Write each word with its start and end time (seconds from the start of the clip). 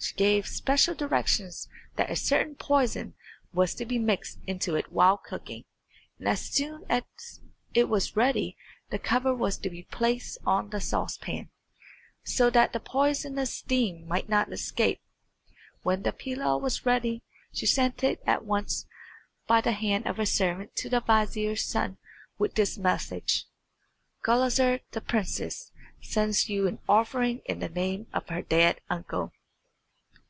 She 0.00 0.14
gave 0.14 0.46
special 0.46 0.94
directions 0.94 1.68
that 1.96 2.08
a 2.08 2.14
certain 2.14 2.54
poison 2.54 3.14
was 3.52 3.74
to 3.74 3.84
be 3.84 3.98
mixed 3.98 4.38
into 4.46 4.76
it 4.76 4.92
while 4.92 5.16
cooking, 5.16 5.64
and 6.20 6.28
as 6.28 6.42
soon 6.42 6.84
as 6.88 7.02
it 7.74 7.88
was 7.88 8.14
ready 8.16 8.56
the 8.90 9.00
cover 9.00 9.34
was 9.34 9.58
to 9.58 9.68
be 9.68 9.82
placed 9.82 10.38
on 10.46 10.70
the 10.70 10.80
saucepan, 10.80 11.50
so 12.22 12.48
that 12.48 12.72
the 12.72 12.78
poisonous 12.78 13.52
steam 13.52 14.06
might 14.06 14.28
not 14.28 14.52
escape. 14.52 15.00
When 15.82 16.02
the 16.04 16.12
pilaw 16.12 16.58
was 16.58 16.86
ready 16.86 17.24
she 17.52 17.66
sent 17.66 18.04
it 18.04 18.20
at 18.24 18.44
once 18.44 18.86
by 19.48 19.60
the 19.60 19.72
hand 19.72 20.06
of 20.06 20.20
a 20.20 20.26
servant 20.26 20.76
to 20.76 20.88
the 20.88 21.00
vizier's 21.00 21.64
son 21.64 21.98
with 22.38 22.54
this 22.54 22.78
message: 22.78 23.46
"Gulizar, 24.24 24.78
the 24.92 25.00
princess, 25.00 25.72
sends 26.00 26.48
you 26.48 26.68
an 26.68 26.78
offering 26.88 27.40
in 27.46 27.58
the 27.58 27.68
name 27.68 28.06
of 28.12 28.28
her 28.28 28.42
dead 28.42 28.80
uncle." 28.88 29.32